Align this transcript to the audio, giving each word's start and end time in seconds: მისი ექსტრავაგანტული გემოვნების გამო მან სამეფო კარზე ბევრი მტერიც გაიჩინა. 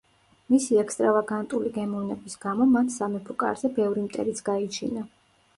მისი 0.53 0.79
ექსტრავაგანტული 0.83 1.73
გემოვნების 1.75 2.37
გამო 2.47 2.69
მან 2.71 2.91
სამეფო 2.97 3.39
კარზე 3.45 3.73
ბევრი 3.79 4.07
მტერიც 4.09 4.43
გაიჩინა. 4.49 5.07